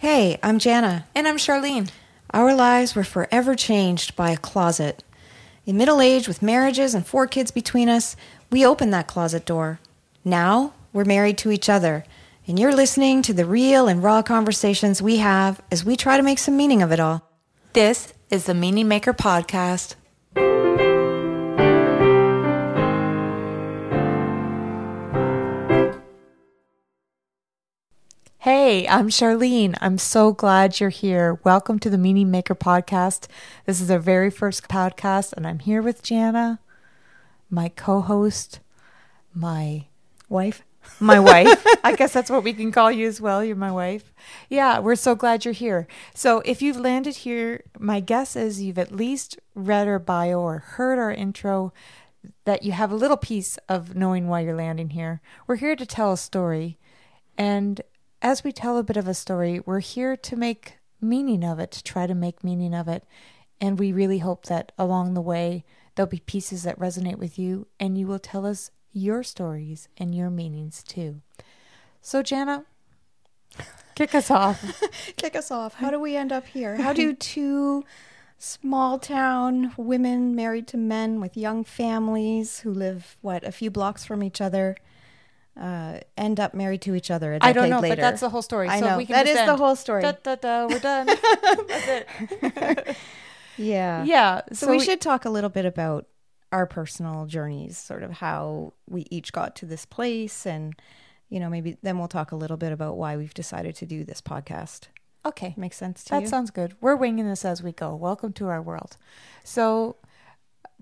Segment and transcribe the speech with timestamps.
[0.00, 1.04] Hey, I'm Jana.
[1.14, 1.90] And I'm Charlene.
[2.32, 5.04] Our lives were forever changed by a closet.
[5.66, 8.16] In middle age, with marriages and four kids between us,
[8.50, 9.78] we opened that closet door.
[10.24, 12.06] Now, we're married to each other,
[12.46, 16.22] and you're listening to the real and raw conversations we have as we try to
[16.22, 17.28] make some meaning of it all.
[17.74, 19.96] This is the Meaning Maker Podcast.
[28.70, 29.76] Hey, I'm Charlene.
[29.80, 31.40] I'm so glad you're here.
[31.42, 33.26] Welcome to the Meaning Maker Podcast.
[33.66, 36.60] This is our very first podcast, and I'm here with Jana,
[37.50, 38.60] my co host,
[39.34, 39.86] my
[40.28, 40.62] Wife?
[41.00, 41.66] my wife.
[41.82, 43.42] I guess that's what we can call you as well.
[43.44, 44.12] You're my wife.
[44.48, 45.88] Yeah, we're so glad you're here.
[46.14, 50.58] So, if you've landed here, my guess is you've at least read our bio or
[50.58, 51.72] heard our intro,
[52.44, 55.20] that you have a little piece of knowing why you're landing here.
[55.48, 56.78] We're here to tell a story.
[57.36, 57.80] And
[58.22, 61.70] as we tell a bit of a story, we're here to make meaning of it,
[61.72, 63.04] to try to make meaning of it.
[63.60, 67.66] And we really hope that along the way, there'll be pieces that resonate with you,
[67.78, 71.20] and you will tell us your stories and your meanings too.
[72.00, 72.64] So, Jana,
[73.94, 74.82] kick us off.
[75.16, 75.74] Kick us off.
[75.74, 76.76] How do we end up here?
[76.76, 77.84] How do two
[78.38, 84.04] small town women married to men with young families who live, what, a few blocks
[84.04, 84.76] from each other?
[85.60, 87.96] Uh, end up married to each other a decade I don't know, later.
[87.96, 88.66] but that's the whole story.
[88.66, 88.96] I so know.
[88.96, 90.00] we can That is the whole story.
[90.00, 91.06] Da, da, da, we're done.
[91.68, 92.96] That's it.
[93.58, 94.02] yeah.
[94.04, 94.40] Yeah.
[94.54, 96.06] So, we, should talk a little bit about
[96.50, 100.74] our personal journeys, sort of how we each got to this place, and
[101.28, 104.02] you know, maybe then we'll talk a little bit about why we've decided to do
[104.02, 104.84] this podcast.
[105.26, 105.52] Okay.
[105.58, 106.28] Makes sense to That you?
[106.28, 106.74] sounds good.
[106.80, 107.94] We're winging this as we go.
[107.94, 108.96] Welcome to our world.
[109.44, 109.96] So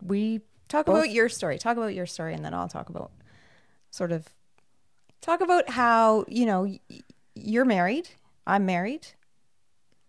[0.00, 1.58] we talk both- about your story.
[1.58, 3.10] Talk about your story, and then I'll talk about
[3.90, 4.28] sort of
[5.20, 6.72] talk about how you know
[7.34, 8.08] you're married.
[8.46, 9.08] I'm married.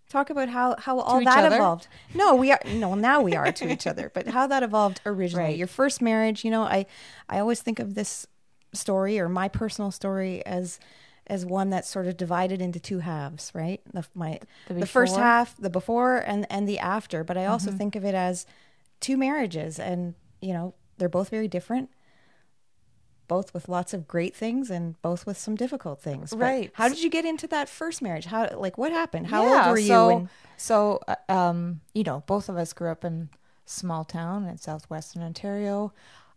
[0.10, 1.58] Talk about how how all that other?
[1.58, 1.88] evolved.
[2.16, 5.44] No, we are no now we are to each other, but how that evolved originally.
[5.50, 5.58] Right.
[5.58, 6.44] Your first marriage.
[6.44, 6.88] You know, I
[7.30, 8.26] I always think of this
[8.74, 10.80] story or my personal story as
[11.28, 13.82] as one that's sort of divided into two halves, right?
[13.94, 17.52] The my The the, first half, the before and and the after, but I Mm-hmm.
[17.52, 18.48] also think of it as
[19.00, 21.92] two marriages and you know, they're both very different.
[23.30, 26.32] Both with lots of great things and both with some difficult things.
[26.32, 26.72] But Right.
[26.74, 28.26] How did you get into that first marriage?
[28.26, 29.28] How like what happened?
[29.28, 29.88] How Yeah, old were you?
[29.88, 33.30] So, when- so uh, um, you know, both of us grew up in
[33.66, 35.94] small town in southwestern Ontario.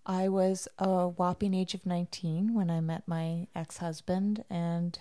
[0.07, 4.99] I was a whopping age of 19 when I met my ex-husband and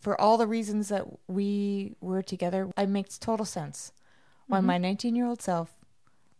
[0.00, 3.92] for all the reasons that we were together, it makes total sense.
[4.44, 4.52] Mm-hmm.
[4.52, 5.70] When my 19-year-old self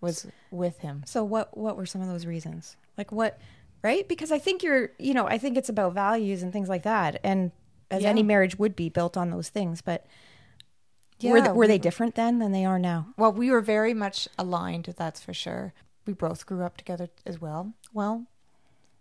[0.00, 1.02] was with him.
[1.06, 2.76] So what what were some of those reasons?
[2.96, 3.38] Like what
[3.82, 4.06] right?
[4.08, 7.20] Because I think you're you know, I think it's about values and things like that.
[7.24, 7.52] And
[7.90, 8.08] as Yeah.
[8.10, 10.06] any marriage would be built on those things, but
[11.22, 13.08] were, th- Yeah, were they different then than they are now?
[13.16, 15.74] Well, we were very much aligned, that's for sure.
[16.06, 17.74] We both grew up together as well.
[17.92, 18.26] Well,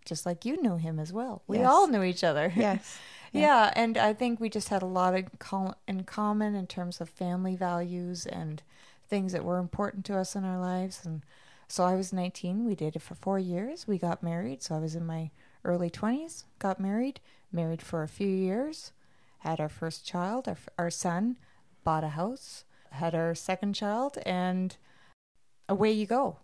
[0.04, 1.42] just like you knew him as well.
[1.46, 1.68] We Yes.
[1.70, 2.52] all knew each other.
[2.56, 2.98] Yes.
[3.32, 3.72] yeah.
[3.76, 5.28] and I think we just had a lot in,
[5.88, 8.62] in common in terms of family values and
[9.08, 11.06] things that were important to us in our lives.
[11.06, 11.22] And
[11.70, 12.64] so I was 19.
[12.66, 13.86] We dated for four years.
[13.86, 14.62] We got married.
[14.62, 15.30] So I was in my
[15.64, 17.20] early 20s, got married,
[17.52, 18.92] married for a few years,
[19.38, 21.36] had our first child, our, our son,
[21.84, 24.76] bought a house, had our second child, and
[25.68, 26.38] away you go.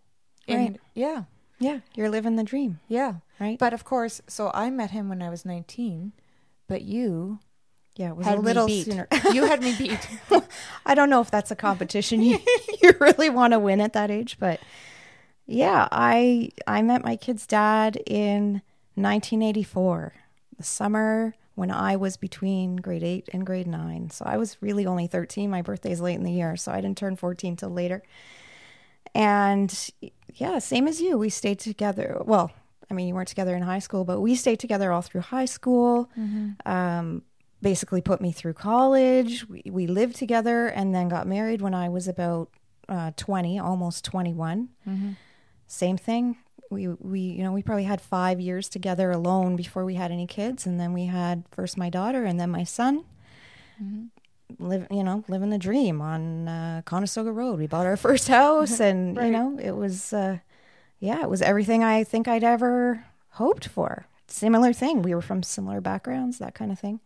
[0.49, 0.81] And Right.
[0.95, 1.25] yeah,
[1.59, 3.15] Yeah, you're living the dream, yeah.
[3.41, 3.59] right?
[3.59, 6.13] But of course, so I met him when I was 19,
[6.69, 7.41] but you
[7.97, 8.85] yeah, it was had a little beat.
[8.85, 9.09] sooner.
[9.33, 10.07] you had me beat.
[10.85, 12.39] I don't know if that's a competition you,
[12.83, 14.61] you really want to win at that age, but
[15.47, 18.63] yeah, I I met my kid's dad in
[18.95, 20.13] 1984,
[20.57, 24.11] the summer when I was between grade 8 and grade 9.
[24.11, 25.49] So I was really only 13.
[25.49, 28.03] My birthday's late in the year, so I didn't turn 14 till later.
[29.15, 29.91] And
[30.35, 32.21] yeah, same as you, we stayed together.
[32.27, 32.51] Well,
[32.91, 35.47] I mean, you weren't together in high school, but we stayed together all through high
[35.47, 36.11] school.
[36.67, 37.23] Um,
[37.63, 39.49] basically, put me through college.
[39.49, 42.51] We, we lived together and then got married when I was about
[42.89, 44.69] uh, 20, almost 21.
[45.67, 46.37] Same thing.
[46.71, 50.27] We, we, you know, we probably had five years together alone before we had any
[50.27, 50.67] kids.
[50.67, 53.05] And then we had first my daughter and then my son
[54.59, 57.59] live you know living the dream on uh, Conestoga Road.
[57.59, 59.27] We bought our first house, and Right.
[59.27, 60.39] you know it was uh,
[60.99, 64.07] yeah, it was everything I think I'd ever hoped for.
[64.29, 65.03] Similar thing.
[65.03, 67.01] We were from similar backgrounds, that kind of thing.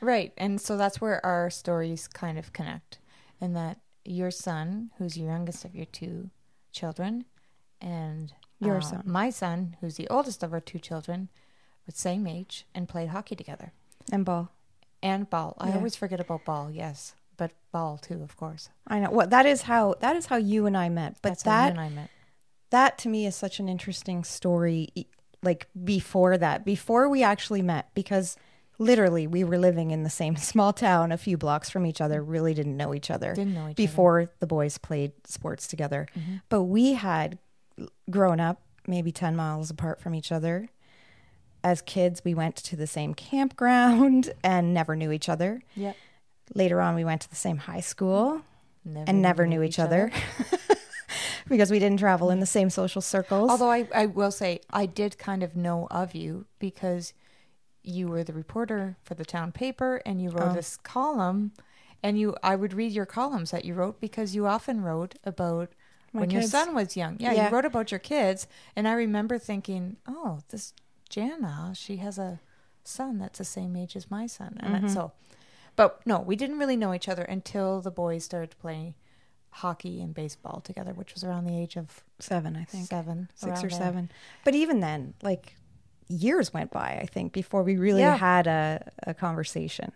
[0.00, 0.32] right.
[0.36, 2.98] And so that's where our stories kind of connect.
[3.40, 6.30] And that your son, who's your youngest of your two
[6.72, 7.24] children,
[7.80, 9.02] and Your uh, son.
[9.06, 11.28] my son, who's the oldest of our two children,
[11.86, 13.72] was same age and played hockey together.
[14.10, 14.50] And ball.
[15.02, 15.56] And ball.
[15.58, 17.14] I always forget about ball, yes.
[17.36, 18.68] but ball too, of course.
[18.86, 19.10] I know.
[19.10, 21.16] Well, that is how that is how you and I met.
[21.22, 22.10] But That's that and I met.
[22.70, 24.88] that to me is such an interesting story
[25.42, 28.36] like before that before we actually met because
[28.78, 32.22] literally we were living in the same small town a few blocks from each other
[32.24, 33.74] really didn't know each other Didn't know each other.
[33.74, 36.08] before the boys played sports together
[36.48, 37.38] but we had
[38.10, 40.68] grown up maybe 10 miles apart from each other.
[41.64, 45.62] As kids we went to the same campground and never knew each other.
[45.76, 45.96] Yep.
[46.54, 48.42] later on we went to the same high school
[48.84, 50.10] Never and never knew each other,
[51.48, 53.50] because we didn't travel in the same social circles.
[53.50, 57.12] Although I, I will say I did kind of know of you because
[57.82, 60.54] you were the reporter for the town paper and you wrote Oh.
[60.54, 61.52] this column.
[62.02, 65.70] And you I would read your columns that you wrote because you often wrote about
[66.18, 67.16] My when your son was young.
[67.18, 67.48] Yeah, Yeah.
[67.48, 70.74] you wrote about your kids and I remember thinking, "Oh, this
[71.08, 72.40] Jana, she has a
[72.84, 74.88] son that's the same age as my son." And Mm-hmm.
[74.94, 75.12] so
[75.76, 78.94] but no, we didn't really know each other until the boys started playing
[79.50, 83.58] hockey and baseball together, which was around the age of seven i think 7, six
[83.60, 83.78] or there.
[83.78, 84.10] seven.
[84.44, 85.54] But even then, like
[86.08, 88.16] years went by, I think, before we really Yeah.
[88.16, 89.92] had a, a conversation.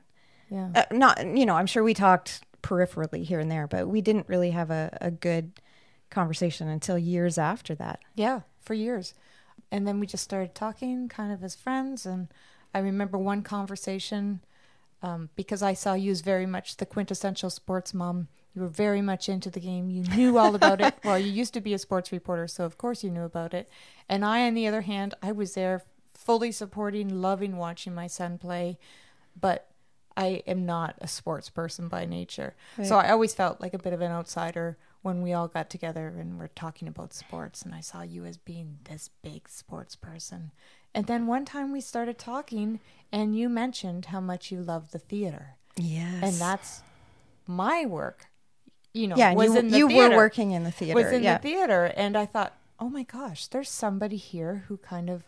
[0.51, 0.69] Yeah.
[0.75, 4.29] Uh, not, you know, I'm sure we talked peripherally here and there, but we didn't
[4.29, 5.53] really have a, a good
[6.13, 8.01] conversation until years after that.
[8.15, 9.15] Yeah, for years.
[9.71, 12.07] And then we just started talking kind of as friends.
[12.07, 12.29] And
[12.75, 14.41] I remember one conversation
[15.03, 18.29] um, because I saw you as very much the quintessential sports mom.
[18.55, 19.91] You were very much into the game.
[19.91, 20.95] You knew all about it.
[21.05, 23.69] Well, you used to be a sports reporter, so of course you knew about it.
[24.09, 25.83] And I, on the other hand, I was there
[26.15, 28.79] fully supporting, loving watching my son play.
[29.41, 29.69] But
[30.17, 32.55] I am not a sports person by nature.
[32.85, 36.15] So I always felt like a bit of an outsider when we all got together
[36.19, 40.53] and were talking about sports and I saw you as being this big sports person.
[40.95, 44.99] And then one time we started talking and you mentioned how much you love the
[44.99, 45.57] theater.
[45.77, 46.23] Yes.
[46.23, 46.83] And that's
[47.47, 48.27] my work.
[48.95, 50.11] You know, yeah, was you, in the you theater.
[50.11, 50.95] were working in the theater.
[50.95, 51.39] was in yeah.
[51.39, 55.25] the theater and I thought, "Oh my gosh, there's somebody here who kind of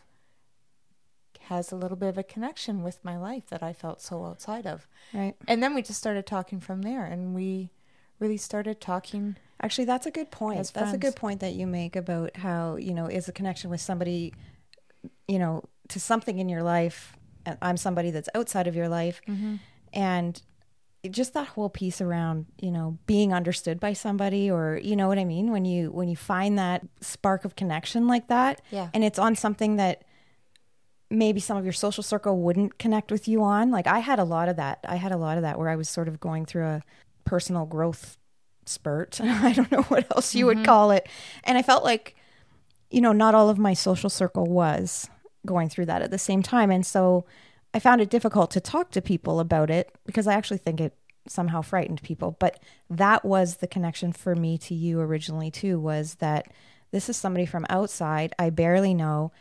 [1.49, 4.67] has a little bit of a connection with my life that I felt so outside
[4.67, 5.35] of." right.
[5.49, 7.71] And then we just started talking from there and we
[8.19, 10.71] really started talking Actually, that's a good point.
[10.75, 13.81] That's a good point that you make about how, you know, is a connection with
[13.81, 14.35] somebody,
[15.27, 17.17] you know, to something in your life.
[17.47, 19.23] And I'm somebody that's outside of your life.
[19.27, 19.57] Mm-hmm.
[19.95, 20.43] And
[21.11, 25.19] just that whole piece around, you know, being understood by somebody or, you know what
[25.19, 25.51] I mean?
[25.51, 28.91] When you, when you find that spark of connection like that Yeah.
[28.93, 30.05] and it's on something that
[31.11, 33.71] maybe some of your social circle wouldn't connect with you on.
[33.71, 34.81] Like I had a lot of that.
[34.87, 36.83] I had a lot of that where I was sort of going through a
[37.25, 38.19] personal growth
[38.69, 39.21] spurt.
[39.23, 40.67] I don't know what else you would mm-hmm.
[40.67, 41.09] call it.
[41.45, 42.17] And I felt like,
[42.91, 45.09] you know, not all of my social circle was
[45.47, 46.71] going through that at the same time.
[46.71, 47.25] And so
[47.73, 50.97] I found it difficult to talk to people about it because I actually think it
[51.27, 52.37] somehow frightened people.
[52.39, 56.49] But that was the connection for me to you originally, too, was that
[56.93, 59.33] this is somebody from outside I barely know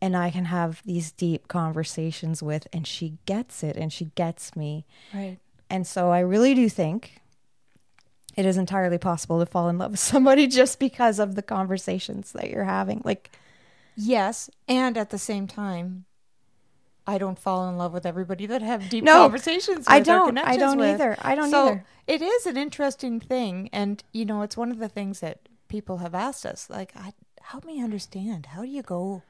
[0.00, 4.54] and I can have these deep conversations with, and she gets it and she gets
[4.54, 4.84] me.
[5.14, 5.38] Right.
[5.70, 7.22] And so I really do think
[8.36, 12.32] it is entirely possible to fall in love with somebody just because of the conversations
[12.32, 13.00] that you're having.
[13.04, 13.30] Like,
[13.96, 16.04] Yes, and at the same time,
[17.06, 19.78] I don't fall in love with everybody that have deep No, conversations.
[19.78, 20.36] With I don't.
[20.36, 20.88] I don't with.
[21.00, 21.16] either.
[21.20, 21.84] I don't so either.
[22.06, 25.98] it is an interesting thing, and you know, it's one of the things that people
[25.98, 26.68] have asked us.
[26.68, 28.46] Like, I, help me understand.
[28.46, 29.22] How do you go?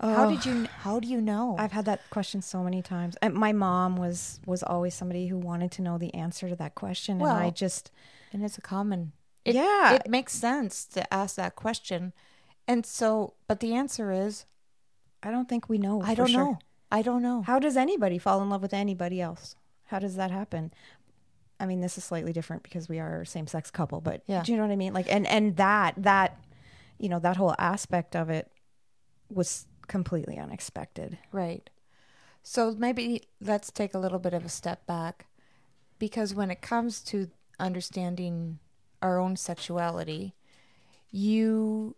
[0.00, 0.66] How did you?
[0.80, 1.54] How do you know?
[1.56, 1.62] Oh.
[1.62, 3.16] I've had that question so many times.
[3.22, 6.74] And my mom was was always somebody who wanted to know the answer to that
[6.74, 7.92] question, and I just
[8.34, 9.12] and it's a common.
[9.44, 9.94] It, Yeah.
[9.94, 12.12] it makes sense to ask that question,
[12.68, 14.44] and so, but the answer is,
[15.22, 16.02] I don't think we know.
[16.02, 16.44] I don't sure.
[16.44, 16.58] know.
[16.90, 17.42] I don't know.
[17.42, 19.56] How does anybody fall in love with anybody else?
[19.86, 20.72] How does that happen?
[21.60, 24.42] I mean, this is slightly different because we are a same sex couple, but Yeah.
[24.42, 24.92] do you know what I mean?
[24.92, 26.38] Like, and and that that
[26.98, 28.50] you know that whole aspect of it
[29.30, 31.18] was completely unexpected.
[31.32, 31.68] Right.
[32.42, 35.26] So maybe let's take a little bit of a step back
[35.98, 38.58] because when it comes to understanding
[39.02, 40.34] our own sexuality,
[41.10, 41.96] you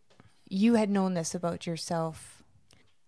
[0.49, 2.43] you had known this about yourself.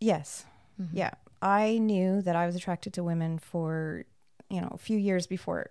[0.01, 0.45] Yes.
[0.93, 1.11] Yeah.
[1.41, 4.05] I knew that I was attracted to women for,
[4.49, 5.71] you know, a few years before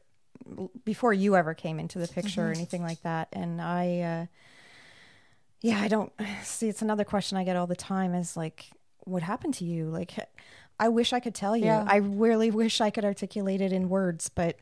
[0.86, 3.28] before you ever came into the picture or anything like that.
[3.34, 4.26] And I uh
[5.62, 8.70] yeah, I don't see it's another question I get all the time is like
[9.04, 9.86] what happened to you?
[9.86, 10.14] Like
[10.80, 11.66] I wish I could tell you.
[11.66, 11.86] Yeah.
[11.88, 14.58] I really wish I could articulate it in words, but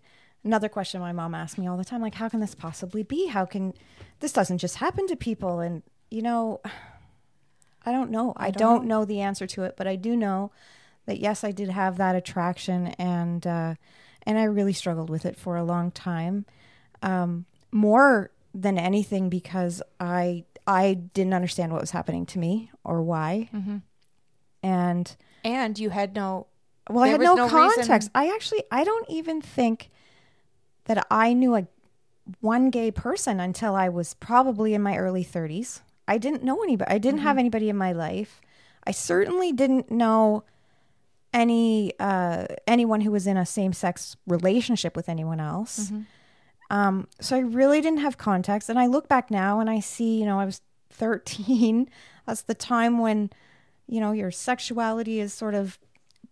[0.45, 3.27] another question my mom asked me all the time like how can this possibly be?
[3.27, 3.73] How can
[4.21, 6.61] this doesn't just happen to people and you know
[7.87, 8.33] I don't know.
[8.35, 9.05] I, don't don't, know.
[9.05, 10.51] the answer to it, but I do know
[11.05, 13.75] that yes, I did have that attraction, and uh,
[14.23, 16.45] and I really struggled with it for a long time.
[17.03, 23.03] um, more than anything because I I didn't understand what was happening to me or
[23.03, 23.77] why, Mm-hmm.
[24.63, 26.47] and And you had no.
[26.89, 28.09] well, I had no, no reason- context.
[28.15, 29.91] I actually I don't even think
[30.85, 31.67] that I knew a
[32.41, 35.81] one gay person until I was probably in my early 30s.
[36.07, 36.89] I didn't know anybody.
[36.91, 37.27] I didn't Mm-hmm.
[37.27, 38.41] have anybody in my life.
[38.85, 40.43] I certainly didn't know
[41.33, 45.87] any uh, anyone who was in a same sex relationship with anyone else.
[45.87, 46.01] Mm-hmm.
[46.71, 48.69] Um, so I really didn't have context.
[48.69, 50.61] And I look back now and I see, you know, I was
[50.91, 51.89] 13.
[52.25, 53.29] That's the time when,
[53.87, 55.77] you know, your sexuality is sort of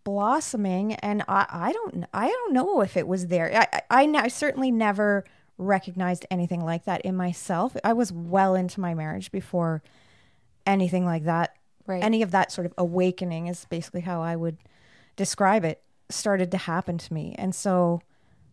[0.04, 0.94] blossoming.
[0.96, 3.68] And I, I don't, I don't know if it was there.
[3.72, 5.24] I, I, I, certainly never
[5.58, 7.76] recognized anything like that in myself.
[7.84, 9.82] I was well into my marriage before
[10.66, 11.56] anything like that.
[11.86, 12.04] Right.
[12.04, 14.58] Any of that sort of awakening is basically how I would
[15.16, 17.36] describe it started to happen to me.
[17.38, 18.02] And so,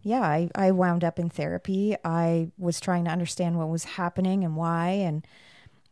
[0.02, 1.96] yeah, I, I wound up in therapy.
[2.04, 4.88] I was trying to understand what was happening and why.
[4.88, 5.26] And,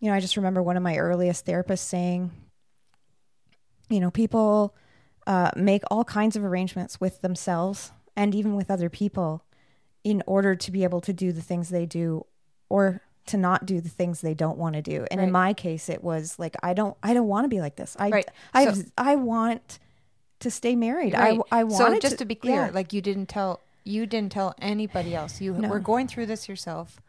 [0.00, 2.31] you know, I just remember one of my earliest therapists saying,
[3.88, 4.75] you know, people
[5.28, 9.44] uh, make all kinds of arrangements with themselves and even with other people
[10.02, 12.25] in order to be able to do the things they do
[12.68, 15.06] or to not do the things they don't want to do.
[15.11, 17.76] And in my case, it was like, I don't, I don't want to be like
[17.76, 17.94] this.
[17.99, 18.28] I, Right.
[18.54, 19.78] I, So- I want
[20.40, 21.12] to stay married.
[21.12, 21.38] Right.
[21.52, 22.70] I, I want so just to, be clear, yeah.
[22.73, 25.40] like you didn't tell you didn't tell anybody else.
[25.40, 25.68] You No.
[25.68, 27.00] were going through this yourself.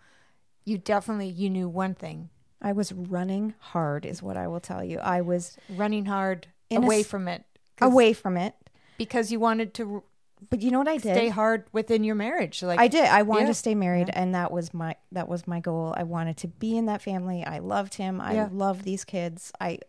[0.66, 2.30] You definitely you knew one thing:
[2.62, 4.98] I was running hard, is what I will tell you.
[5.00, 7.44] I was running hard In a away from it,
[7.82, 8.56] away from it.
[8.98, 10.04] because you wanted to
[10.50, 11.16] But you know what I did?
[11.16, 12.62] stay hard within your marriage.
[12.64, 13.06] Like I did.
[13.06, 13.48] I wanted Yeah.
[13.48, 15.94] to stay married, and that was my that was my goal.
[15.98, 17.44] I wanted to be in that family.
[17.46, 18.22] I loved him.
[18.22, 18.50] I Yeah.
[18.52, 19.52] loved these kids.
[19.60, 19.80] I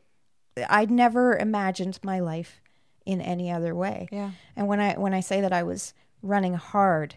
[0.68, 2.60] I'd never imagined my life
[3.06, 4.08] in any other way.
[4.12, 4.30] Yeah.
[4.56, 7.14] And when I when I say that I was running hard,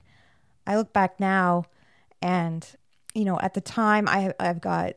[0.68, 1.66] I look back now,
[2.22, 2.66] and
[3.14, 4.94] you know, at the time, I I've got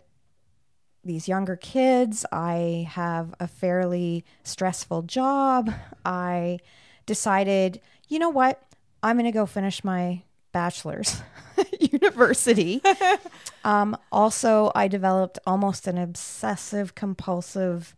[1.07, 2.27] these younger kids.
[2.31, 5.73] I have a fairly stressful job.
[6.05, 6.59] I
[7.07, 8.63] decided, you know what?
[9.03, 10.23] I'm going to go finish my
[10.53, 11.23] bachelor's
[11.57, 12.83] at university.
[13.65, 17.95] um, also, I developed almost an obsessive compulsive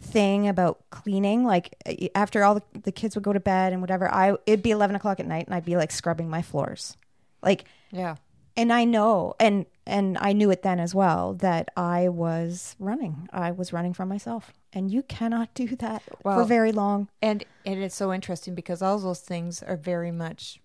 [0.00, 1.44] thing about cleaning.
[1.44, 1.74] Like
[2.14, 4.96] after all the, the kids would go to bed and whatever, I it'd be 11
[4.96, 6.96] o'clock at night and I'd be like scrubbing my floors.
[7.42, 8.16] Like yeah.
[8.58, 13.28] And I know and and I knew it then as well that I was running.
[13.32, 14.52] I was running from myself.
[14.74, 17.08] And you cannot do that for very long.
[17.22, 20.60] And and it's so interesting because all those things are very much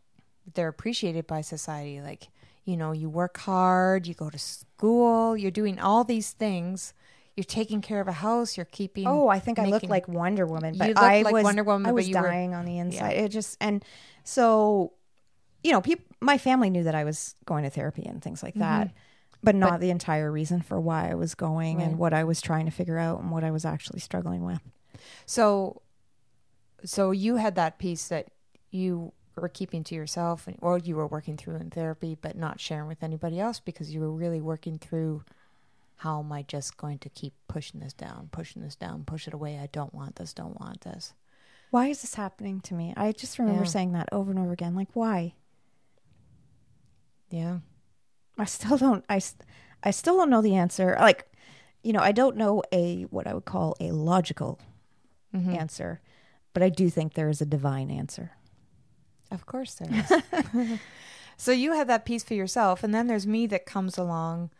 [0.55, 2.01] they're appreciated by society.
[2.01, 2.27] Like,
[2.65, 6.93] you know, you work hard, you go to school, you're doing all these things.
[7.38, 10.07] You're taking care of a house, you're keeping Oh, I think I looked making- like
[10.07, 12.65] Wonder Woman, but I like was Wonder Woman, I but was you were- dying on
[12.65, 13.12] the inside.
[13.15, 13.83] It just and
[14.23, 14.93] so
[15.63, 18.55] you know, people my family knew that I was going to therapy and things like
[18.55, 18.87] that.
[18.87, 18.97] Mm-hmm.
[19.45, 21.87] But not the entire reason for why I was going Right.
[21.87, 24.61] and what I was trying to figure out and what I was actually struggling with.
[25.25, 25.81] So,
[26.85, 28.27] so you had that piece that
[28.71, 32.59] you were keeping to yourself, and- or you were working through in therapy, but not
[32.61, 35.23] sharing with anybody else because you were really working through.
[35.97, 39.33] How am I just going to keep pushing this down, pushing this down, push it
[39.33, 39.57] away?
[39.59, 41.13] I don't want this, don't want this.
[41.69, 42.93] Why is this happening to me?
[42.95, 43.69] I just remember Yeah.
[43.69, 44.75] saying that over and over again.
[44.75, 45.33] Like, why?
[47.33, 47.57] Yeah.
[48.37, 49.03] I still don't.
[49.09, 49.19] I,
[49.83, 50.95] I still don't know the answer.
[50.99, 51.25] Like,
[51.83, 54.59] you know, I don't know a what I would call a logical
[55.35, 55.55] Mm-hmm.
[55.55, 55.99] answer,
[56.53, 58.33] but I do think there is a divine answer.
[59.31, 60.79] Of course there is.
[61.37, 64.51] so you have that piece for yourself, and then there's me that comes along,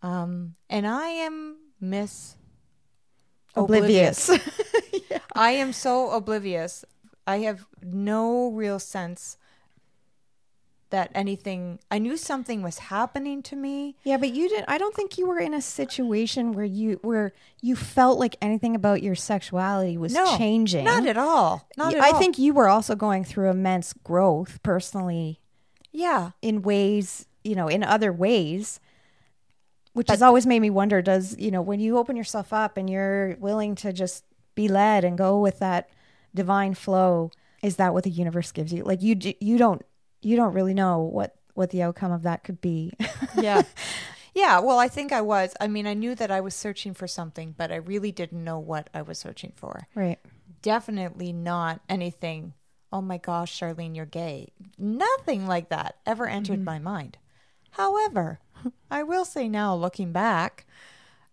[0.00, 2.36] um, and I am Miss
[3.56, 4.30] Oblivious.
[5.34, 6.84] I am so oblivious.
[7.26, 9.38] I have no real sense
[10.92, 11.80] that anything.
[11.90, 13.96] I knew something was happening to me.
[14.04, 14.66] yeah, but you didn't.
[14.68, 18.74] I don't think you were in a situation where you where you felt like anything
[18.76, 20.84] about your sexuality was No, changing.
[20.84, 21.68] Not at all.
[21.76, 22.18] Not at I all.
[22.18, 25.40] think you were also going through immense growth personally
[25.90, 26.30] Yeah.
[26.40, 28.78] in ways, you know, in other ways,
[29.92, 32.88] which has always made me wonder does, you know, when you open yourself up and
[32.88, 35.88] you're willing to just be led and go with that
[36.34, 37.30] divine flow,
[37.62, 38.82] is that what the universe gives you?
[38.84, 39.82] Like you you don't
[40.22, 42.92] you don't really know what what the outcome of that could be.
[43.40, 43.62] Yeah.
[44.34, 44.60] yeah.
[44.60, 45.54] Well, I think I was.
[45.60, 48.58] I mean, I knew that I was searching for something, but I really didn't know
[48.58, 49.86] what I was searching for.
[49.94, 50.18] right.
[50.60, 52.52] Definitely not anything.
[52.92, 54.52] Oh my gosh, Charlene, you're gay.
[54.78, 57.16] Nothing like that ever entered my mind.
[57.70, 58.38] However,
[58.90, 60.66] I will say now, looking back,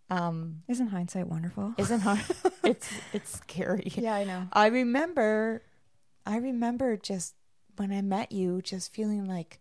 [0.10, 1.76] um, Isn't hindsight wonderful?
[1.78, 2.22] isn't hard.
[2.64, 3.92] it's it's scary.
[3.96, 4.48] Yeah, I know.
[4.54, 5.62] I remember,
[6.26, 7.36] I remember just
[7.80, 9.60] when I met you, just feeling like,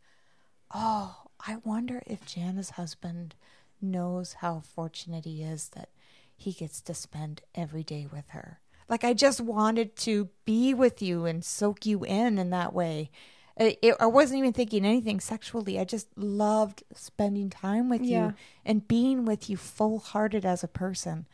[0.75, 3.37] oh, I wonder if Jana's husband
[3.81, 5.89] knows how fortunate he is that
[6.37, 8.59] he gets to spend every day with her.
[8.89, 13.11] Like I just wanted to be with you and soak you in in that way.
[13.57, 15.79] It, it, I wasn't even thinking anything sexually.
[15.79, 18.29] I just loved spending time with Yeah.
[18.29, 18.35] you
[18.65, 21.27] and being with you full hearted as a person.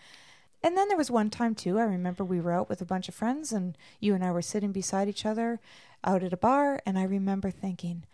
[0.63, 3.09] And then there was one time too, I remember we were out with a bunch
[3.09, 5.61] of friends and you and I were sitting beside each other
[6.05, 6.81] out at a bar.
[6.87, 8.05] And I remember thinking,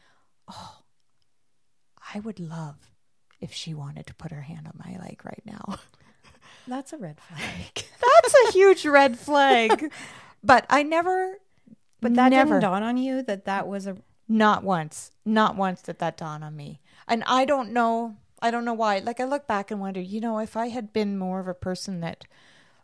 [0.48, 0.78] oh,
[2.14, 2.90] I would love
[3.40, 5.78] if she wanted to put her hand on my leg right now.
[6.68, 7.74] That's a red flag.
[8.22, 9.92] That's a huge red flag.
[10.42, 11.38] But I never,
[12.00, 15.82] But that never, didn't dawn on you that that was a not once, not once
[15.82, 16.80] did that dawn on me.
[17.06, 19.00] And I don't know, I don't know why.
[19.00, 21.52] Like I look back and wonder, you know, if I had been more of a
[21.52, 22.24] person that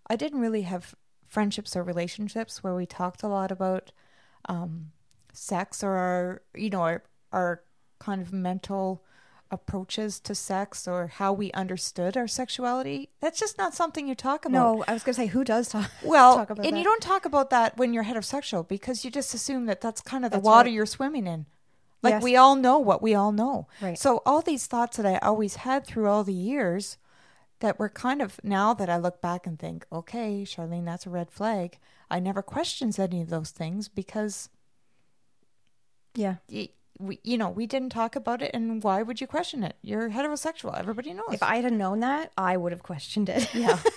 [0.06, 0.94] I didn't really have
[1.28, 3.90] friendships or relationships where we talked a lot about
[4.48, 4.92] um,
[5.36, 7.02] sex or our, you know, our,
[7.32, 7.62] our
[7.98, 9.02] kind of mental
[9.50, 13.10] approaches to sex or how we understood our sexuality.
[13.20, 14.52] That's just not something you talk about.
[14.52, 14.84] no.
[14.88, 15.90] I was gonna say who does talk.
[16.02, 16.78] Well, talk about and that?
[16.78, 20.24] you don't talk about that when you're heterosexual because you just assume that that's kind
[20.24, 20.72] of the That's water right.
[20.74, 21.46] you're swimming in.
[22.02, 22.22] Like Yes.
[22.24, 23.68] we all know what we all know.
[23.80, 23.96] Right.
[23.98, 26.98] So all these thoughts that I always had through all the years
[27.60, 31.10] that were kind of now that I look back and think, okay, Charlene, that's a
[31.10, 31.78] red flag.
[32.10, 34.50] I never questions any of those things because
[36.16, 36.36] Yeah.
[36.50, 39.76] y- we, you know, we didn't talk about it, and why would you question it?
[39.82, 40.76] You're heterosexual.
[40.78, 41.26] Everybody knows.
[41.30, 43.54] If I had known that, I would have questioned it.
[43.54, 43.78] Yeah.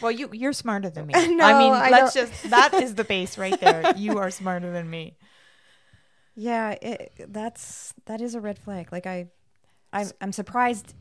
[0.00, 1.14] Well, you you're smarter than me.
[1.34, 3.92] No, I mean, I let's don't- just that is the base right there.
[3.96, 5.16] You are smarter than me.
[6.36, 8.90] Yeah, it, that's that is a red flag.
[8.92, 9.28] Like I,
[9.92, 10.94] I'm I'm surprised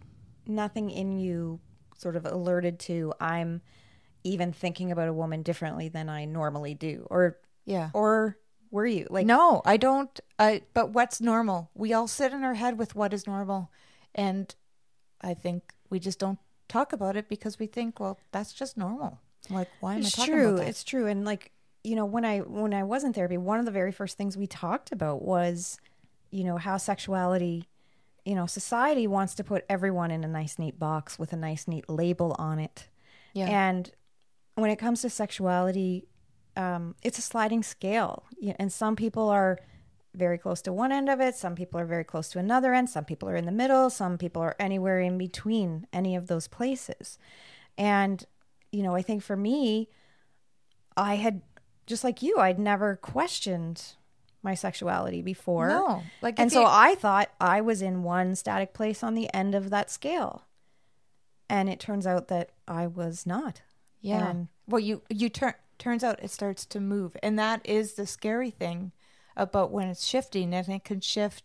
[0.47, 1.59] nothing in you
[1.97, 3.61] sort of alerted to I'm
[4.23, 7.89] even thinking about a woman differently than I normally do, or Yeah.
[7.93, 8.37] or
[8.83, 10.19] were you like no, I don't.
[10.37, 11.69] I but what's normal?
[11.73, 13.71] We all sit in our head with what is normal,
[14.13, 14.53] and
[15.21, 19.21] I think we just don't talk about it because we think, well, that's just normal.
[19.49, 20.47] Like, why am It's I talking true.
[20.49, 20.67] about that?
[20.67, 21.07] It's true.
[21.07, 21.51] And like,
[21.83, 24.35] you know, when I when I was in therapy, one of the very first things
[24.35, 25.77] we talked about was,
[26.29, 27.69] you know, how sexuality,
[28.25, 31.69] you know, society wants to put everyone in a nice neat box with a nice
[31.69, 32.89] neat label on it.
[33.33, 33.47] Yeah.
[33.47, 33.91] And
[34.55, 36.05] when it comes to sexuality,
[36.55, 38.23] um, it's a sliding scale.
[38.59, 39.59] And some people are
[40.15, 42.89] very close to one end of it, some people are very close to another end,
[42.89, 46.47] some people are in the middle, some people are anywhere in between any of those
[46.47, 47.17] places.
[47.77, 48.23] And,
[48.71, 49.89] you know, I think for me,
[50.95, 51.41] I had,
[51.87, 53.81] just like you, I'd never questioned
[54.43, 55.69] my sexuality before.
[55.69, 59.33] no, like, And so you- I thought I was in one static place on the
[59.33, 60.43] end of that scale.
[61.49, 63.61] And it turns out that I was not.
[64.01, 64.29] Yeah.
[64.29, 68.07] And well, you you turn turns out it starts to move, and that is the
[68.07, 68.91] scary thing
[69.35, 71.43] about when it's shifting, and it can shift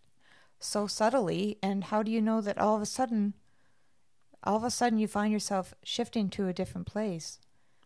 [0.58, 1.58] so subtly.
[1.62, 3.34] And how do you know that all of a sudden,
[4.44, 7.38] all of a sudden, you find yourself shifting to a different place,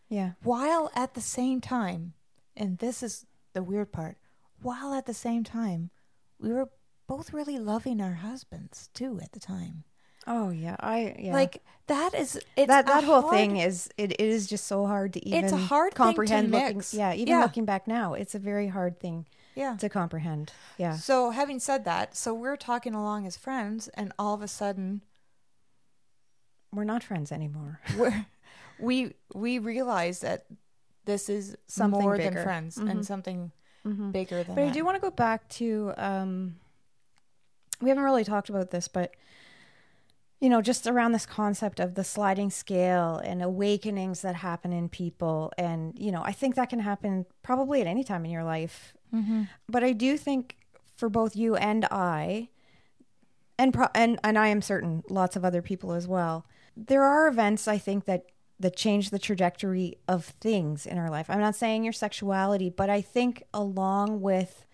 [0.08, 0.32] yeah.
[0.42, 2.14] while at the same time,
[2.56, 4.16] and this is the weird part,
[4.60, 5.90] while at the same time,
[6.38, 6.70] we were
[7.06, 9.84] both really loving our husbands too at the time.
[10.26, 10.76] Oh yeah.
[10.80, 11.32] I yeah.
[11.32, 14.86] Like that is it's that that whole hard- thing is it, it is just so
[14.86, 16.94] hard to even It's a hard thing to comprehend looking mix.
[16.94, 17.40] yeah, even Yeah.
[17.42, 19.76] looking back now, it's a very hard thing Yeah.
[19.78, 20.52] to comprehend.
[20.78, 20.96] Yeah.
[20.96, 25.02] So, having said that, so we're talking along as friends, and all of a sudden,
[26.72, 27.80] We're not friends anymore.
[27.98, 28.26] we're,
[28.78, 30.46] we we realize that
[31.04, 32.30] this is Something more bigger.
[32.34, 32.90] than friends Mhm.
[32.90, 33.50] and something
[34.12, 34.54] bigger than.
[34.54, 36.56] But I do want to go back to um
[37.80, 39.12] we haven't really talked about this, but
[40.42, 44.88] you know, just around this concept of the sliding scale and awakenings that happen in
[44.88, 48.42] people and you know, I think that can happen probably at any time in your
[48.42, 48.92] life.
[49.14, 49.44] Mm-hmm.
[49.68, 50.56] But I do think
[50.96, 52.48] for both you and I
[53.56, 56.44] and pro- and and I am certain lots of other people as well.
[56.76, 58.24] There are events I think that
[58.58, 61.30] that change the trajectory of things in our life.
[61.30, 64.66] I'm not saying your sexuality, but I think along with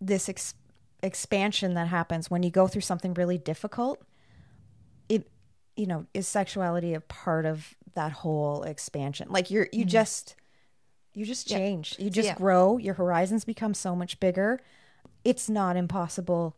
[0.00, 0.54] this ex-
[1.00, 4.02] expansion that happens when you go through something really difficult,
[5.76, 9.28] you know, is sexuality a part of that whole expansion?
[9.30, 10.36] Like you're you just
[11.12, 11.56] you just Yeah.
[11.58, 11.96] change.
[11.98, 12.34] You just Yeah.
[12.34, 14.60] grow, your horizons become so much bigger.
[15.24, 16.56] It's not impossible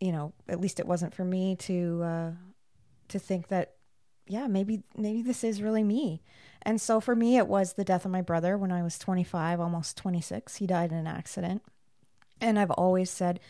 [0.00, 2.30] you know, at least it wasn't for me to uh
[3.08, 3.74] to think that
[4.26, 6.22] yeah, maybe maybe this is really me.
[6.62, 9.58] And so for me it was the death of my brother when I was 25,
[9.60, 10.56] almost 26.
[10.56, 11.62] He died in an accident.
[12.40, 13.40] And I've always said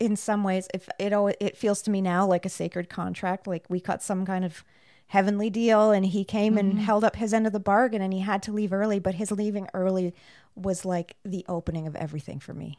[0.00, 3.46] in some ways if it always, it feels to me now like a sacred contract,
[3.46, 4.64] like we cut some kind of
[5.08, 8.20] heavenly deal and he came and held up his end of the bargain and he
[8.20, 10.14] had to leave early, but his leaving early
[10.54, 12.78] was like the opening of everything for me.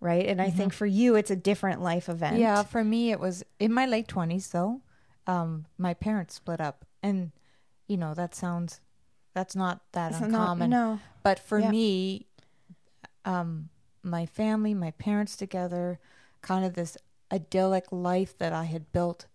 [0.00, 0.26] right?
[0.26, 2.36] And I think for you, it's a different life event.
[2.38, 4.82] Yeah, for me, it was in my late 20s, though.
[5.26, 6.84] Um, my parents split up.
[7.02, 7.32] And,
[7.88, 8.80] you know, that sounds,
[9.32, 10.70] that's not that It's not- uncommon.
[10.70, 11.00] no.
[11.22, 11.70] But for Yeah.
[11.70, 12.26] me,
[13.24, 13.70] um,
[14.04, 15.98] my family, my parents together,
[16.42, 16.96] kind of this
[17.32, 19.26] idyllic life that I had built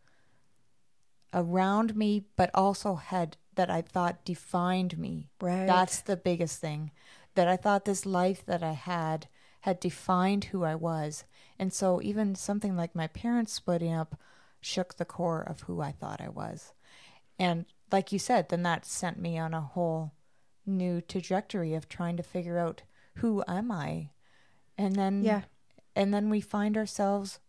[1.33, 5.29] around me, but also had that I thought defined me.
[5.41, 5.65] Right.
[5.65, 6.91] That's the biggest thing.
[7.35, 9.27] That I thought this life that I had
[9.61, 11.25] had defined who I was.
[11.57, 14.15] And so even something like my parents splitting up
[14.61, 16.73] shook the core of who I thought I was.
[17.37, 20.13] And like you said, then that sent me on a whole
[20.65, 22.83] new trajectory of trying to figure out
[23.15, 24.11] who am I?
[24.79, 25.41] And then Yeah.
[25.95, 27.39] and then we find ourselves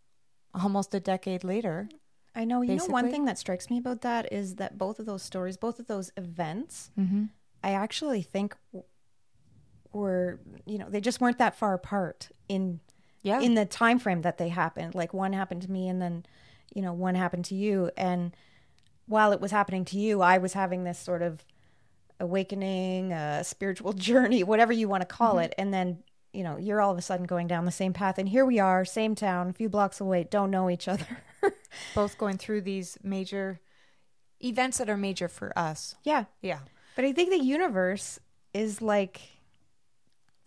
[0.53, 1.89] almost a decade later.
[2.35, 2.61] I know.
[2.61, 5.57] You know, one thing that strikes me about that is that both of those stories,
[5.57, 7.25] both of those events, Mm-hmm.
[7.63, 8.55] I actually think
[9.93, 12.79] were, you know, they just weren't that far apart in
[13.23, 13.39] Yeah.
[13.41, 14.95] in the time frame that they happened.
[14.95, 16.25] Like one happened to me, and then,
[16.73, 17.91] you know, one happened to you.
[17.97, 18.35] And
[19.05, 21.45] while it was happening to you, I was having this sort of
[22.19, 25.53] awakening, uh, spiritual journey, whatever you want to call it.
[25.57, 28.29] And then, you know, you're all of a sudden going down the same path, and
[28.29, 31.23] here we are, same town, a few blocks away, don't know each other.
[31.95, 33.59] both going through these major
[34.43, 35.95] events that are major for us.
[36.03, 36.25] yeah.
[36.41, 36.59] Yeah.
[36.95, 38.19] But I think the universe
[38.53, 39.21] is like,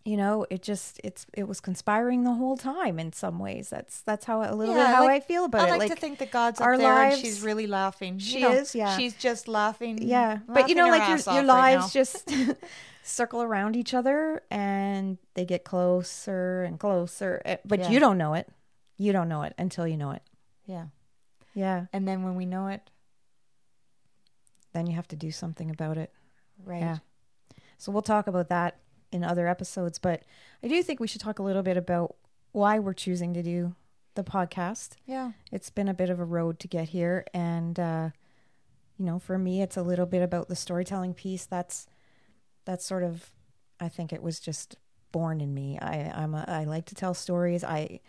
[0.04, 3.70] you know, it just it's it was conspiring the whole time in some ways.
[3.70, 5.72] That's that's how a little Yeah, bit I how like- I feel about it.
[5.72, 5.78] I it.
[5.78, 8.18] like, to think that God's up our there lives- and she's really laughing.
[8.18, 8.96] She You know, is, yeah.
[8.98, 9.98] She's just laughing.
[10.02, 12.30] yeah, but you know, like your your off right lives just
[13.02, 17.40] circle around each other and they get closer and closer.
[17.44, 17.90] eh, But Yeah.
[17.90, 18.48] you don't know it.
[18.98, 20.22] You don't know it until you know it.
[20.66, 20.86] Yeah.
[21.54, 21.86] Yeah.
[21.92, 22.90] And then when we know it,
[24.72, 26.12] Then you have to do something about it.
[26.64, 26.80] right.
[26.80, 26.98] Yeah.
[27.78, 28.78] So we'll talk about that
[29.14, 30.24] in other episodes, but
[30.62, 32.16] I do think we should talk a little bit about
[32.50, 33.76] why we're choosing to do
[34.16, 34.96] the podcast.
[35.06, 35.32] Yeah.
[35.52, 38.10] It's been a bit of a road to get here and uh
[38.98, 41.46] you know, for me it's a little bit about the storytelling piece.
[41.46, 41.86] That's
[42.64, 43.30] that's sort of
[43.78, 44.76] I think it was just
[45.12, 45.78] born in me.
[45.78, 47.62] I I'm a, I like to tell stories.
[47.62, 48.00] I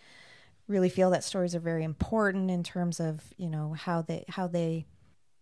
[0.67, 4.47] really feel that stories are very important in terms of, you know, how they how
[4.47, 4.87] they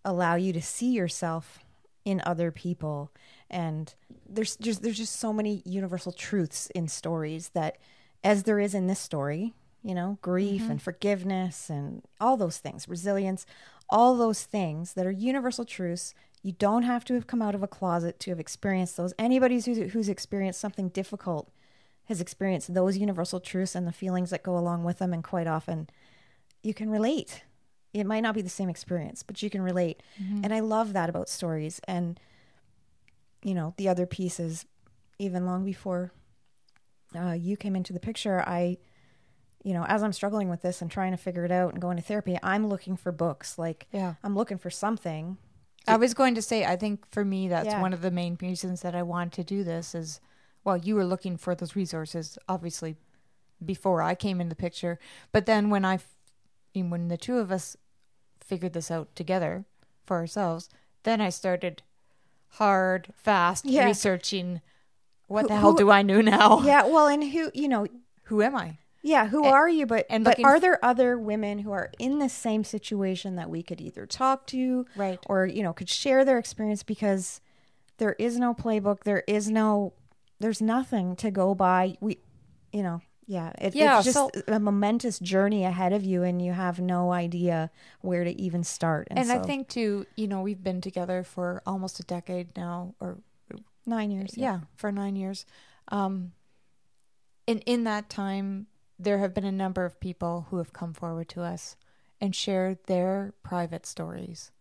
[0.04, 1.60] allow you to see yourself
[2.06, 3.12] in other people.
[3.50, 3.94] And
[4.28, 7.78] there's just there's just so many universal truths in stories that
[8.24, 10.72] as there is in this story you know grief mm-hmm.
[10.72, 13.46] and forgiveness and all those things resilience
[13.90, 17.64] all those things that are universal truths you don't have to have come out of
[17.64, 19.14] a closet to have experienced those.
[19.18, 21.50] Anybody who's, who's experienced something difficult
[22.06, 25.48] has experienced those universal truths and the feelings that go along with them and quite
[25.48, 25.90] often
[26.62, 27.44] you can relate
[27.94, 30.02] it might not be the same experience but you can relate
[30.44, 32.20] and i love that about stories and
[33.44, 34.66] you know the other pieces
[35.20, 36.12] even long before
[37.16, 38.78] uh, you came into the picture i
[39.64, 41.98] you know as i'm struggling with this and trying to figure it out and going
[41.98, 44.16] to therapy i'm looking for books like Yeah.
[44.24, 45.38] i'm looking for something
[45.86, 47.82] I was going to say, I think for me, that's Yeah.
[47.82, 50.22] one of the main reasons that I wanted to do this is,
[50.64, 52.96] well, you were looking for those resources, obviously,
[53.66, 54.98] before I came in the picture.
[55.34, 56.08] But then when I, f-
[56.74, 57.76] when the two of us
[58.46, 59.66] figured this out together
[60.06, 60.70] for ourselves,
[61.04, 61.82] then I started
[62.50, 63.86] hard, fast Yeah.
[63.86, 64.62] researching
[65.28, 66.62] what Who- the hell who- do I know now?
[66.64, 67.88] yeah well and who you know
[68.26, 68.78] Who am I?
[69.06, 69.86] Yeah, who A- are you?
[69.86, 73.62] But and but are there other women who are in the same situation that we
[73.62, 75.20] could either talk to, Right.
[75.28, 76.84] or you know, could share their experience?
[76.84, 77.42] Because
[77.98, 79.92] there is no playbook, there is no,
[80.40, 81.98] there's nothing to go by.
[82.00, 82.20] We,
[82.72, 86.42] you know, yeah, it, Yeah, it's just so- a momentous journey ahead of you, and
[86.42, 87.70] you have no idea
[88.02, 89.08] where to even start.
[89.12, 92.96] And I so- think too, you know, we've been together for almost a decade now,
[93.00, 93.20] or
[93.86, 94.38] nine years.
[94.38, 95.46] yeah, for nine years.
[95.90, 96.34] Um,
[97.48, 98.68] and in that time,
[99.00, 101.76] there have been a number of people who have come forward to us
[102.22, 104.52] and shared their private stories,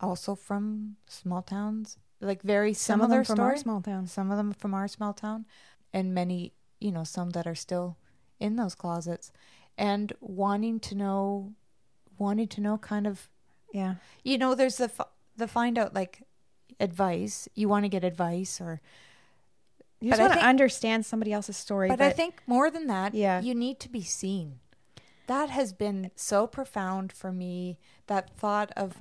[0.00, 3.62] also from small towns, like very some of similar them from our stories.
[3.62, 4.12] small towns.
[4.12, 5.46] Some of them from our small town,
[5.92, 7.96] and many, you know, some that are still
[8.40, 9.32] in those closets,
[9.78, 11.52] and wanting to know,
[12.18, 13.28] wanting to know, kind of
[13.72, 16.22] Yeah, you know there's the f- the find out like
[16.80, 18.80] advice you want to get advice or
[20.00, 21.88] you just want to understand somebody else's story.
[21.88, 23.40] but, i think more than that Yeah.
[23.40, 24.60] you need to be seen
[25.26, 28.94] that has been so profound for me that thought of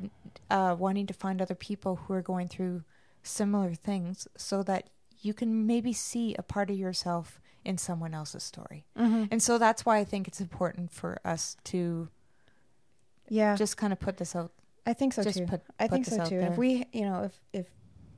[0.50, 2.84] uh, wanting to find other people who are going through
[3.24, 4.90] similar things so that
[5.22, 9.28] you can maybe see a part of yourself in someone else's story Mhm.
[9.32, 12.08] and so that's why i think it's important for us to
[13.28, 14.52] yeah, just kind of put this out
[14.86, 15.48] I think so just too.
[15.48, 16.38] put- I put think so too.
[16.38, 16.52] there.
[16.52, 17.66] If we, you know, if if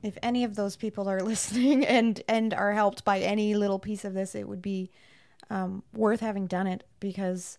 [0.02, 4.04] if any of those people are listening and and are helped by any little piece
[4.04, 4.90] of this, it would be
[5.48, 7.56] um, worth having done it because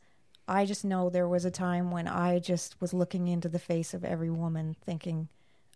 [0.48, 3.96] I just know there was a time when I just was looking into the face
[3.96, 5.28] of every woman thinking,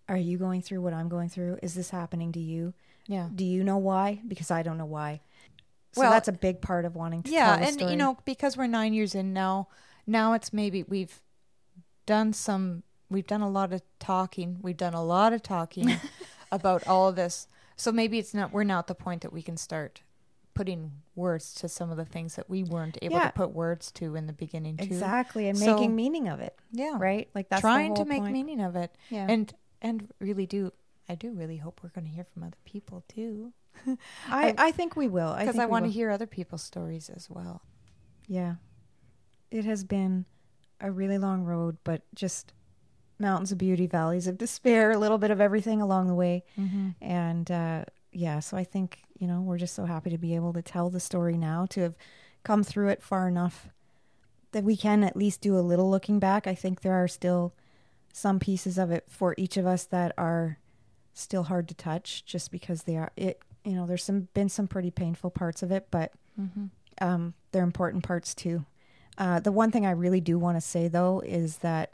[0.07, 1.57] Are you going through what I'm going through?
[1.63, 2.75] Is this happening to you?
[3.07, 3.29] Yeah.
[3.33, 4.21] Do you know why?
[4.27, 5.21] Because I don't know why.
[5.93, 7.91] So Well, that's a big part of wanting to yeah and story.
[7.91, 9.67] you know because we're nine years in now
[10.07, 11.21] now it's maybe we've
[12.05, 15.89] done some we've done a lot of talking we've done a lot of talking
[16.51, 19.41] about all of this so maybe it's not we're now at the point that we
[19.41, 20.01] can start
[20.55, 23.27] putting words to some of the things that we weren't able Yeah.
[23.27, 26.55] to put words to in the beginning too exactly, and So- making meaning of it,
[26.71, 27.27] yeah right?
[27.33, 28.33] Like that's the trying to make point.
[28.33, 29.25] meaning of it Yeah.
[29.29, 30.71] and and really do
[31.09, 33.51] i do really hope we're going to hear from other people too
[34.29, 35.33] I, I think we will.
[35.33, 37.61] Because think i, want to hear other people's stories as well
[38.27, 38.55] Yeah.
[39.51, 40.25] It has been
[40.81, 42.53] a really long road, but just
[43.19, 46.43] mountains of beauty, valleys of despair, a little bit of everything along the way.
[46.59, 46.89] mm-hmm.
[47.01, 50.53] And uh, yeah, so I think, you know, we're just so happy to be able
[50.53, 51.95] to tell the story now, to have
[52.43, 53.69] come through it far enough
[54.51, 56.47] that we can at least do a little looking back.
[56.47, 57.53] I think there are still
[58.13, 60.59] some pieces of it for each of us that are
[61.13, 64.67] still hard to touch just because they are it you know there's some been some
[64.67, 66.65] pretty painful parts of it but Mm-hmm.
[66.99, 68.65] um, they're important parts too.
[69.19, 71.91] Uh, the one thing I really do want to say though is that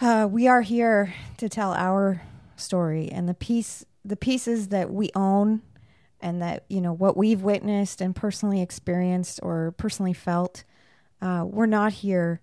[0.00, 2.20] uh, we are here to tell our
[2.56, 5.62] story and the piece, the pieces that we own,
[6.20, 10.64] and that you know what we've witnessed and personally experienced or personally felt.
[11.22, 12.40] Uh, we're not here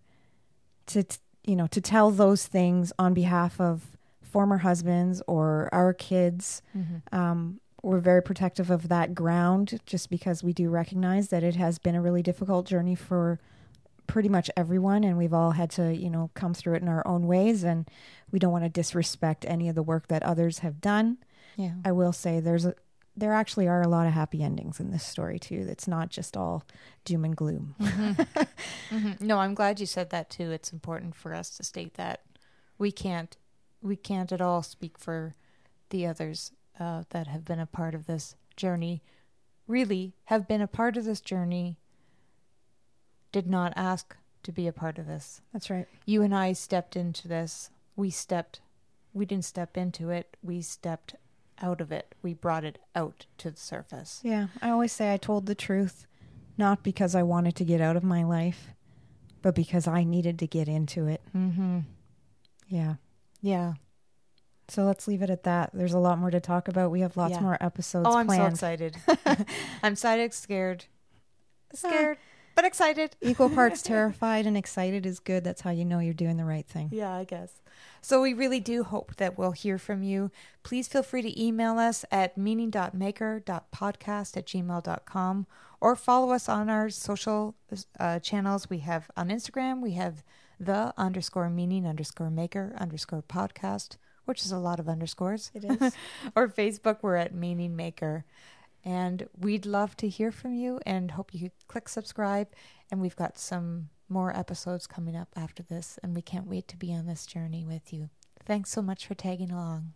[0.87, 5.93] to t- you know to tell those things on behalf of former husbands or our
[5.93, 7.15] kids Mm-hmm.
[7.15, 11.77] um, we're very protective of that ground just because we do recognize that it has
[11.77, 13.39] been a really difficult journey for
[14.07, 17.05] pretty much everyone and we've all had to you know come through it in our
[17.07, 17.89] own ways and
[18.31, 21.17] we don't want to disrespect any of the work that others have done.
[21.55, 21.73] Yeah.
[21.85, 22.73] I will say there's a
[23.15, 25.67] there actually are a lot of happy endings in this story too.
[25.69, 26.65] It's not just all
[27.05, 27.75] doom and gloom.
[27.79, 30.51] Hmm No, I'm glad you said that too.
[30.51, 32.21] It's important for us to state that
[32.77, 33.37] we can't
[33.81, 35.33] we can't at all speak for
[35.89, 39.01] the others uh, that have been a part of this journey.
[39.67, 41.77] Really, have been a part of this journey.
[43.31, 45.41] Did not ask to be a part of this.
[45.53, 47.69] that's right You and I stepped into this.
[47.95, 48.59] We stepped.
[49.13, 50.36] We didn't step into it.
[50.43, 51.15] We stepped
[51.62, 52.13] out of it.
[52.21, 54.19] We brought it out to the surface.
[54.23, 56.05] yeah i always say i told the truth
[56.57, 58.69] not because i wanted to get out of my life
[59.41, 61.79] but because i needed to get into it Mm-hmm.
[62.67, 62.95] yeah
[63.41, 63.73] Yeah.
[64.69, 65.71] So let's leave it at that.
[65.73, 66.91] There's a lot more to talk about.
[66.91, 67.41] We have lots Yeah.
[67.41, 68.54] more episodes Oh, I'm so planned.
[68.54, 68.97] excited.
[69.84, 70.86] I'm excited, scared.
[71.73, 72.17] Scared,
[72.56, 73.15] but excited.
[73.21, 75.43] Equal parts terrified and excited is good.
[75.43, 76.89] That's how you know you're doing the right thing.
[76.91, 77.62] Yeah, I guess.
[78.02, 80.30] So we really do hope that we'll hear from you.
[80.62, 85.47] Please feel free to email us at meaning.maker.podcast at gmail.com
[85.82, 87.56] or follow us on our social
[87.99, 88.69] uh, channels.
[88.69, 90.23] We have on Instagram, we have
[90.60, 95.51] the underscore meaning underscore maker underscore podcast, which is a lot of underscores.
[95.53, 95.95] It is.
[96.36, 98.25] or Facebook, we're at Meaning Maker.
[98.86, 102.49] And we'd love to hear from you and hope you click subscribe.
[102.91, 106.77] And we've got some more episodes coming up after this, and we can't wait to
[106.77, 108.09] be on this journey with you.
[108.45, 109.93] Thanks so much for tagging along.